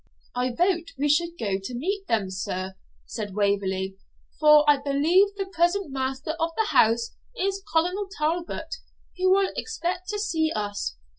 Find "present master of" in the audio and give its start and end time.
5.45-6.49